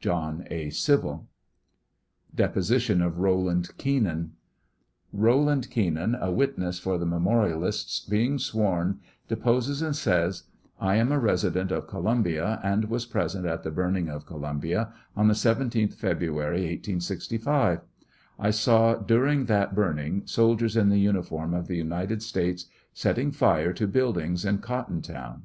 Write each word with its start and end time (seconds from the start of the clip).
JOHN 0.00 0.48
A. 0.50 0.70
CIVIL. 0.70 1.28
Deposition 2.34 3.00
of 3.00 3.18
Bowland 3.18 3.70
Keenan, 3.78 4.32
Rowland 5.12 5.70
Keenan, 5.70 6.16
a 6.20 6.32
witness 6.32 6.80
for 6.80 6.98
the 6.98 7.06
memorialists, 7.06 8.00
being 8.00 8.36
sworn, 8.40 8.98
deposes 9.28 9.82
and 9.82 9.94
says: 9.94 10.42
I 10.80 10.96
am 10.96 11.12
a 11.12 11.20
resident 11.20 11.70
of 11.70 11.86
Columbia, 11.86 12.60
and 12.64 12.86
was 12.86 13.06
present 13.06 13.46
at 13.46 13.62
the 13.62 13.70
burning 13.70 14.08
of 14.08 14.26
Columbia, 14.26 14.92
on 15.14 15.28
the 15.28 15.34
17th 15.34 15.94
February, 15.94 16.62
1865. 16.62 17.80
I 18.40 18.50
saw, 18.50 18.96
during 18.96 19.44
that 19.44 19.76
burning, 19.76 20.22
soldiers 20.26 20.76
in 20.76 20.88
the 20.88 20.98
uniform 20.98 21.54
of 21.54 21.68
the 21.68 21.76
United 21.76 22.24
States 22.24 22.66
setting 22.92 23.30
fire 23.30 23.72
to 23.74 23.86
buildings 23.86 24.44
in 24.44 24.58
Cotton 24.58 25.00
Town. 25.00 25.44